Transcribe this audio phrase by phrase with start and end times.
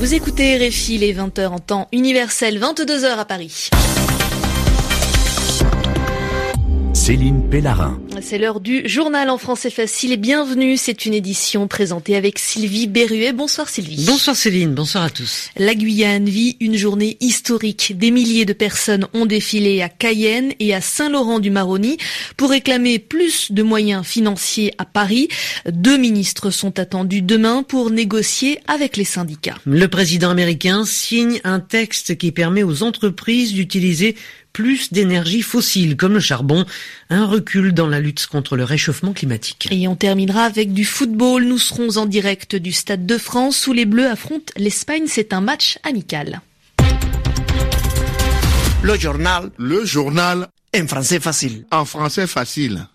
[0.00, 3.68] Vous écoutez RFI les 20h en temps universel, 22h à Paris.
[6.94, 8.00] Céline Pellarin.
[8.22, 10.76] C'est l'heure du journal en français facile et bienvenue.
[10.76, 13.32] C'est une édition présentée avec Sylvie Berruet.
[13.32, 14.04] Bonsoir Sylvie.
[14.06, 15.48] Bonsoir Céline, bonsoir à tous.
[15.56, 17.94] La Guyane vit une journée historique.
[17.96, 21.96] Des milliers de personnes ont défilé à Cayenne et à Saint-Laurent-du-Maroni
[22.36, 25.28] pour réclamer plus de moyens financiers à Paris.
[25.70, 29.56] Deux ministres sont attendus demain pour négocier avec les syndicats.
[29.64, 34.16] Le président américain signe un texte qui permet aux entreprises d'utiliser
[34.52, 36.64] plus d'énergie fossile comme le charbon,
[37.08, 39.68] un recul dans la lutte contre le réchauffement climatique.
[39.70, 41.44] Et on terminera avec du football.
[41.44, 45.04] Nous serons en direct du Stade de France où les Bleus affrontent l'Espagne.
[45.06, 46.40] C'est un match amical.
[48.82, 49.50] Le journal.
[49.58, 50.48] Le journal.
[50.74, 51.64] En français facile.
[51.70, 52.86] En français facile.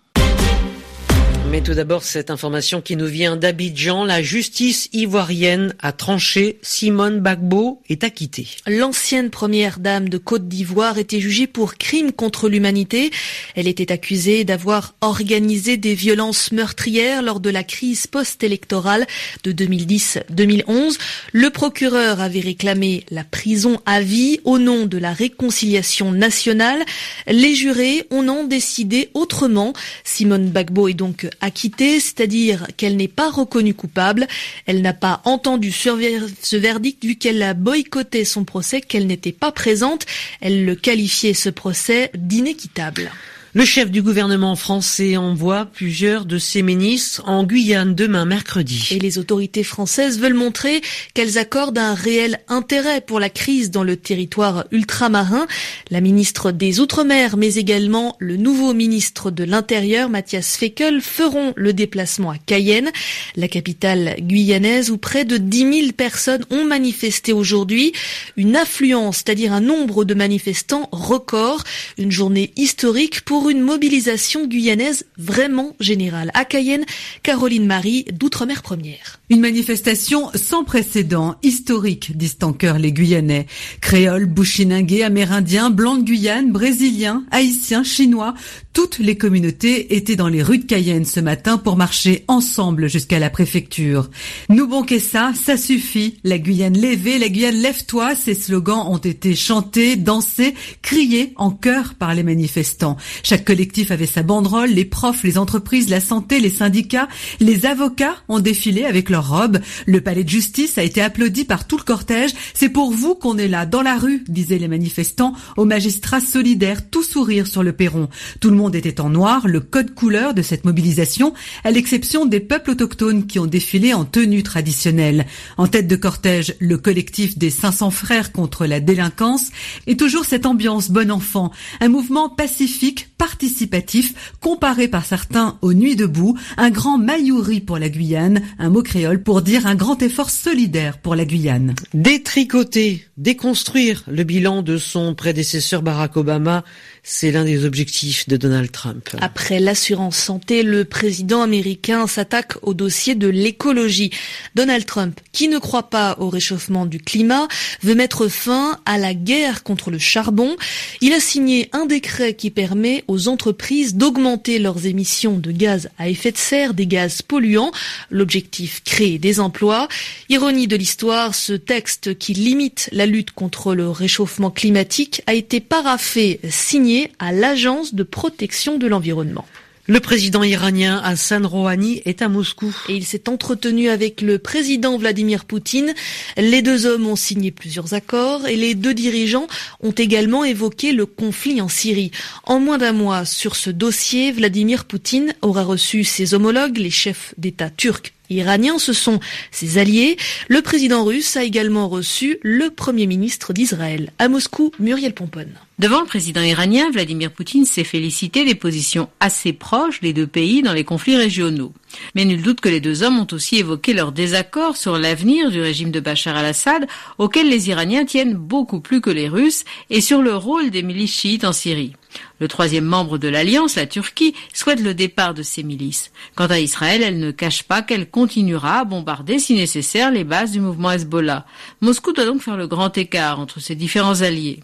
[1.50, 7.20] Mais tout d'abord, cette information qui nous vient d'Abidjan, la justice ivoirienne a tranché, Simone
[7.20, 8.48] Bagbo est acquittée.
[8.66, 13.12] L'ancienne première dame de Côte d'Ivoire était jugée pour crime contre l'humanité.
[13.54, 19.06] Elle était accusée d'avoir organisé des violences meurtrières lors de la crise post-électorale
[19.44, 20.98] de 2010-2011.
[21.32, 26.84] Le procureur avait réclamé la prison à vie au nom de la réconciliation nationale.
[27.28, 29.74] Les jurés en ont décidé autrement.
[30.02, 34.26] Simone Bagbo est donc acquittée, c'est-à-dire qu'elle n'est pas reconnue coupable.
[34.66, 39.52] Elle n'a pas entendu ce verdict vu qu'elle a boycotté son procès, qu'elle n'était pas
[39.52, 40.06] présente.
[40.40, 43.10] Elle le qualifiait ce procès d'inéquitable.
[43.56, 48.88] Le chef du gouvernement français envoie plusieurs de ses ministres en Guyane demain mercredi.
[48.90, 50.82] Et les autorités françaises veulent montrer
[51.14, 55.46] qu'elles accordent un réel intérêt pour la crise dans le territoire ultramarin.
[55.90, 61.72] La ministre des Outre-mer, mais également le nouveau ministre de l'Intérieur, Mathias Feckel, feront le
[61.72, 62.90] déplacement à Cayenne,
[63.36, 67.94] la capitale guyanaise où près de 10 000 personnes ont manifesté aujourd'hui.
[68.36, 71.64] Une affluence, c'est-à-dire un nombre de manifestants record.
[71.96, 76.30] Une journée historique pour une mobilisation guyanaise vraiment générale.
[76.34, 76.84] À Cayenne,
[77.22, 79.20] Caroline Marie d'Outre-mer Première.
[79.30, 83.46] Une manifestation sans précédent, historique, disent en cœur les Guyanais.
[83.80, 88.34] Créoles, bouchiningués, amérindiens, blancs de Guyane, brésiliens, haïtiens, chinois,
[88.76, 93.18] toutes les communautés étaient dans les rues de Cayenne ce matin pour marcher ensemble jusqu'à
[93.18, 94.10] la préfecture.
[94.50, 96.18] Nous bon ça, ça suffit.
[96.24, 101.94] La Guyane levée, la Guyane lève-toi, ces slogans ont été chantés, dansés, criés en chœur
[101.94, 102.98] par les manifestants.
[103.44, 107.08] Collectif avait sa banderole, les profs, les entreprises, la santé, les syndicats,
[107.40, 109.58] les avocats ont défilé avec leurs robes.
[109.86, 112.32] Le palais de justice a été applaudi par tout le cortège.
[112.54, 116.88] C'est pour vous qu'on est là, dans la rue, disaient les manifestants, aux magistrats solidaires,
[116.90, 118.08] tout sourire sur le perron.
[118.40, 122.40] Tout le monde était en noir, le code couleur de cette mobilisation, à l'exception des
[122.40, 125.26] peuples autochtones qui ont défilé en tenue traditionnelle.
[125.56, 129.50] En tête de cortège, le collectif des 500 frères contre la délinquance
[129.86, 135.96] et toujours cette ambiance bon enfant, un mouvement pacifique, participatif, comparé par certains aux Nuits
[135.96, 140.30] debout, un grand maillouri pour la Guyane, un mot créole pour dire un grand effort
[140.30, 141.74] solidaire pour la Guyane.
[141.94, 146.64] Détricoter, déconstruire le bilan de son prédécesseur Barack Obama
[147.08, 149.08] c'est l'un des objectifs de Donald Trump.
[149.20, 154.10] Après l'assurance santé, le président américain s'attaque au dossier de l'écologie.
[154.56, 157.46] Donald Trump, qui ne croit pas au réchauffement du climat,
[157.84, 160.56] veut mettre fin à la guerre contre le charbon.
[161.00, 166.08] Il a signé un décret qui permet aux entreprises d'augmenter leurs émissions de gaz à
[166.08, 167.72] effet de serre, des gaz polluants.
[168.10, 169.88] L'objectif, créer des emplois.
[170.28, 175.60] Ironie de l'histoire, ce texte qui limite la lutte contre le réchauffement climatique a été
[175.60, 179.46] paraffé, signé à l'Agence de protection de l'environnement.
[179.88, 182.76] Le président iranien Hassan Rouhani est à Moscou.
[182.88, 185.94] Et il s'est entretenu avec le président Vladimir Poutine.
[186.36, 189.46] Les deux hommes ont signé plusieurs accords et les deux dirigeants
[189.80, 192.10] ont également évoqué le conflit en Syrie.
[192.42, 197.32] En moins d'un mois sur ce dossier, Vladimir Poutine aura reçu ses homologues, les chefs
[197.38, 199.20] d'État turcs iraniens, ce sont
[199.50, 200.16] ses alliés.
[200.48, 204.12] Le président russe a également reçu le premier ministre d'Israël.
[204.18, 205.54] À Moscou, Muriel Pomponne.
[205.78, 210.62] Devant le président iranien, Vladimir Poutine s'est félicité des positions assez proches des deux pays
[210.62, 211.72] dans les conflits régionaux.
[212.14, 215.60] Mais nul doute que les deux hommes ont aussi évoqué leur désaccord sur l'avenir du
[215.60, 216.86] régime de Bachar al-Assad,
[217.18, 221.14] auquel les Iraniens tiennent beaucoup plus que les Russes, et sur le rôle des milices
[221.14, 221.92] chiites en Syrie.
[222.38, 226.10] Le troisième membre de l'alliance, la Turquie, souhaite le départ de ces milices.
[226.34, 230.52] Quant à Israël, elle ne cache pas qu'elle continuera à bombarder si nécessaire les bases
[230.52, 231.46] du mouvement Hezbollah.
[231.80, 234.60] Moscou doit donc faire le grand écart entre ses différents alliés.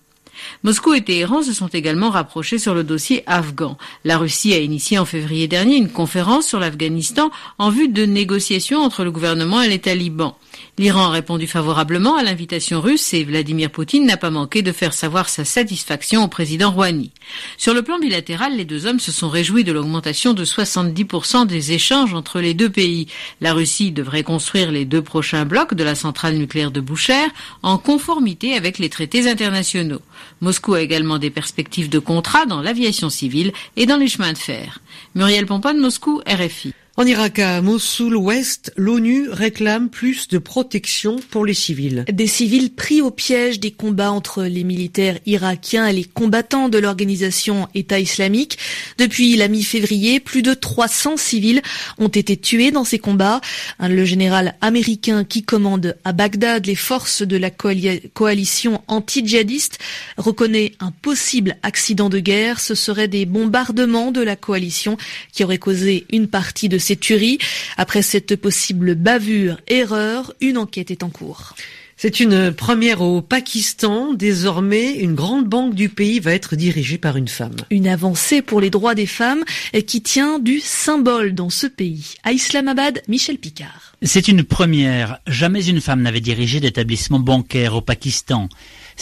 [0.62, 3.76] Moscou et Téhéran se sont également rapprochés sur le dossier afghan.
[4.04, 8.82] La Russie a initié en février dernier une conférence sur l'Afghanistan en vue de négociations
[8.82, 10.34] entre le gouvernement et les talibans.
[10.78, 14.92] L'Iran a répondu favorablement à l'invitation russe et Vladimir Poutine n'a pas manqué de faire
[14.92, 17.10] savoir sa satisfaction au président Rouhani.
[17.58, 21.72] Sur le plan bilatéral, les deux hommes se sont réjouis de l'augmentation de 70% des
[21.72, 23.06] échanges entre les deux pays.
[23.40, 27.26] La Russie devrait construire les deux prochains blocs de la centrale nucléaire de Boucher
[27.62, 30.00] en conformité avec les traités internationaux.
[30.40, 34.38] Moscou a également des perspectives de contrat dans l'aviation civile et dans les chemins de
[34.38, 34.80] fer.
[35.14, 36.74] Muriel Pomponne, Moscou, RFI.
[36.98, 42.04] En Irak, à Mossoul-Ouest, l'ONU réclame plus de protection pour les civils.
[42.12, 46.76] Des civils pris au piège des combats entre les militaires irakiens et les combattants de
[46.76, 48.58] l'organisation État islamique.
[48.98, 51.62] Depuis la mi-février, plus de 300 civils
[51.96, 53.40] ont été tués dans ces combats.
[53.80, 59.78] Le général américain qui commande à Bagdad les forces de la coalition anti-djihadiste
[60.18, 62.60] reconnaît un possible accident de guerre.
[62.60, 64.98] Ce serait des bombardements de la coalition
[65.32, 67.38] qui auraient causé une partie de ces tueries.
[67.76, 71.54] Après cette possible bavure, erreur, une enquête est en cours.
[71.96, 74.12] C'est une première au Pakistan.
[74.12, 77.54] Désormais, une grande banque du pays va être dirigée par une femme.
[77.70, 79.44] Une avancée pour les droits des femmes
[79.86, 82.14] qui tient du symbole dans ce pays.
[82.24, 83.92] À Islamabad, Michel Picard.
[84.02, 85.20] C'est une première.
[85.28, 88.48] Jamais une femme n'avait dirigé d'établissement bancaire au Pakistan.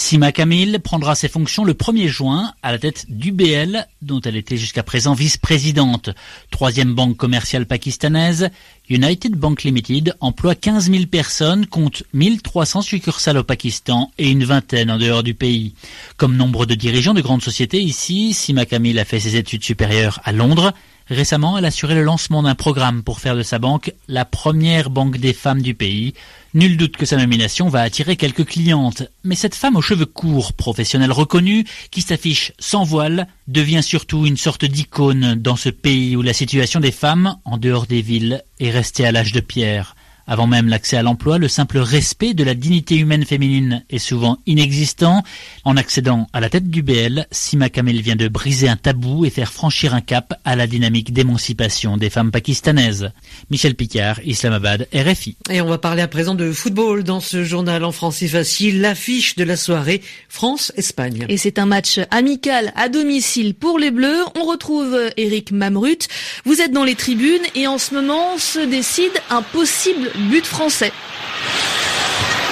[0.01, 4.57] Sima Kamil prendra ses fonctions le 1er juin à la tête d'UBL, dont elle était
[4.57, 6.09] jusqu'à présent vice-présidente.
[6.51, 8.49] Troisième banque commerciale pakistanaise,
[8.89, 14.91] United Bank Limited emploie 15 000 personnes, compte 1300 succursales au Pakistan et une vingtaine
[14.91, 15.75] en dehors du pays.
[16.17, 20.19] Comme nombre de dirigeants de grandes sociétés ici, Sima Kamil a fait ses études supérieures
[20.25, 20.73] à Londres.
[21.11, 24.91] Récemment, elle a assuré le lancement d'un programme pour faire de sa banque la première
[24.91, 26.15] banque des femmes du pays.
[26.55, 29.03] Nul doute que sa nomination va attirer quelques clientes.
[29.25, 34.37] Mais cette femme aux cheveux courts, professionnelle reconnue, qui s'affiche sans voile, devient surtout une
[34.37, 38.71] sorte d'icône dans ce pays où la situation des femmes, en dehors des villes, est
[38.71, 39.97] restée à l'âge de pierre.
[40.27, 44.39] Avant même l'accès à l'emploi, le simple respect de la dignité humaine féminine est souvent
[44.47, 45.23] inexistant.
[45.65, 49.31] En accédant à la tête du BL, Sima Kamel vient de briser un tabou et
[49.31, 53.11] faire franchir un cap à la dynamique d'émancipation des femmes pakistanaises.
[53.51, 55.37] Michel Picard, Islamabad, RFI.
[55.51, 59.37] Et on va parler à présent de football dans ce journal en français facile, l'affiche
[59.37, 61.27] de la soirée France-Espagne.
[61.29, 64.25] Et c'est un match amical à domicile pour les Bleus.
[64.39, 66.09] On retrouve Eric Mamrut.
[66.45, 70.93] Vous êtes dans les tribunes et en ce moment se décide un possible but français.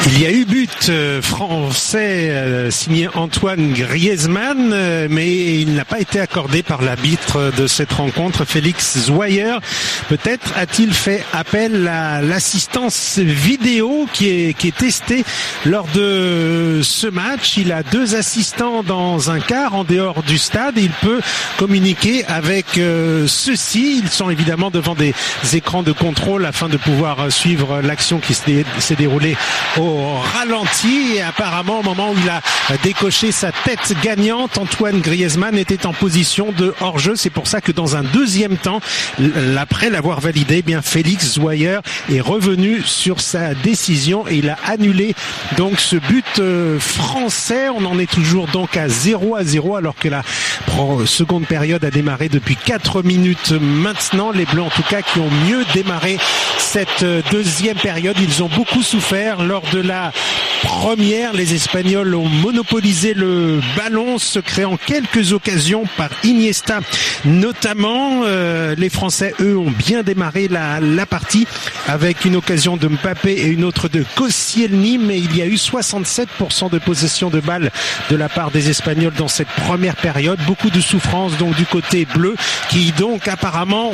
[0.06, 5.84] Il y a eu but euh, français euh, signé Antoine Griezmann, euh, mais il n'a
[5.84, 9.56] pas été accordé par l'arbitre de cette rencontre, Félix Zoyer.
[10.08, 15.24] Peut-être a-t-il fait appel à l'assistance vidéo qui est, qui est testée
[15.66, 17.56] lors de ce match.
[17.56, 20.74] Il a deux assistants dans un quart en dehors du stade.
[20.76, 21.20] Il peut
[21.58, 22.66] communiquer avec
[23.26, 24.00] ceux-ci.
[24.02, 25.14] Ils sont évidemment devant des
[25.52, 29.36] écrans de contrôle afin de pouvoir suivre l'action qui s'est déroulée
[29.76, 29.87] au
[30.20, 32.40] ralenti et apparemment au moment où il a
[32.82, 37.16] décoché sa tête gagnante, Antoine Griezmann était en position de hors-jeu.
[37.16, 38.80] C'est pour ça que dans un deuxième temps,
[39.56, 41.78] après l'avoir validé, eh bien Félix Zoyer
[42.10, 45.14] est revenu sur sa décision et il a annulé
[45.56, 47.68] donc ce but euh, français.
[47.68, 50.22] On en est toujours donc à 0 à 0 alors que la
[51.06, 54.30] seconde période a démarré depuis 4 minutes maintenant.
[54.30, 56.18] Les Blancs en tout cas qui ont mieux démarré
[56.58, 58.16] cette euh, deuxième période.
[58.20, 60.12] Ils ont beaucoup souffert lors de la
[60.62, 61.32] première.
[61.32, 66.80] Les Espagnols ont monopolisé le ballon, se créant quelques occasions par Iniesta
[67.24, 68.22] notamment.
[68.24, 71.46] Euh, les Français, eux, ont bien démarré la, partie
[71.86, 75.54] avec une occasion de Mbappé et une autre de Koscielny, mais il y a eu
[75.54, 77.70] 67% de possession de balles
[78.10, 80.38] de la part des Espagnols dans cette première période.
[80.46, 82.34] Beaucoup de souffrance donc du côté bleu
[82.68, 83.92] qui donc apparemment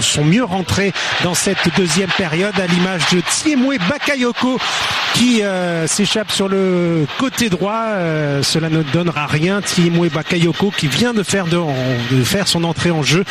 [0.00, 0.92] sont mieux rentrés
[1.24, 4.58] dans cette deuxième période à l'image de Thiemoué Bakayoko
[5.14, 7.84] qui euh, s'échappe sur le côté droit.
[7.86, 9.60] Euh, cela ne donnera rien.
[9.60, 11.58] Thiemoué Bakayoko qui vient de faire, de,
[12.10, 13.24] de, faire son entrée en jeu.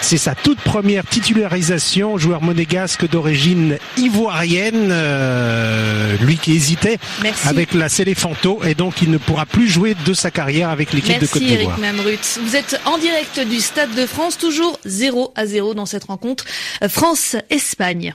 [0.00, 4.88] C'est sa toute première titularisation, joueur monégasque d'origine ivoirienne.
[4.90, 7.48] Euh, lui qui hésitait Merci.
[7.48, 11.20] avec la Céléfanto et donc il ne pourra plus jouer de sa carrière avec l'équipe
[11.20, 11.78] de Côte Merci d'Ivoire.
[11.78, 12.38] Eric Mamrut.
[12.42, 16.44] Vous êtes en direct du Stade de France, toujours 0 à 0 dans cette rencontre
[16.88, 18.14] France-Espagne.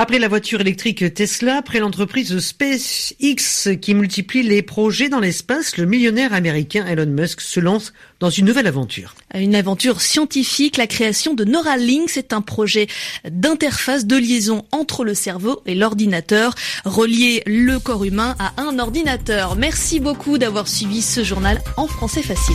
[0.00, 5.86] Après la voiture électrique Tesla, après l'entreprise SpaceX qui multiplie les projets dans l'espace, le
[5.86, 9.16] millionnaire américain Elon Musk se lance dans une nouvelle aventure.
[9.34, 12.86] Une aventure scientifique, la création de Neuralink, c'est un projet
[13.28, 19.56] d'interface de liaison entre le cerveau et l'ordinateur, relier le corps humain à un ordinateur.
[19.56, 22.54] Merci beaucoup d'avoir suivi ce journal en français facile.